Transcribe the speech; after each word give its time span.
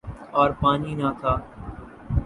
اور 0.31 0.49
پانی 0.61 0.91
نہ 0.95 1.09
تھا۔ 1.19 1.33